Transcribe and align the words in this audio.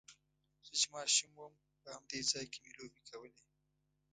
زه 0.65 0.71
چې 0.79 0.87
ماشوم 0.93 1.31
وم 1.35 1.53
په 1.81 1.87
همدې 1.95 2.19
ځای 2.31 2.45
کې 2.51 2.59
مې 2.63 2.71
لوبې 2.77 3.01
کولې. 3.09 3.41